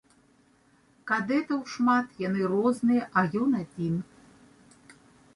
[1.09, 4.01] Кадэтаў шмат, яны розныя, а ён адзін.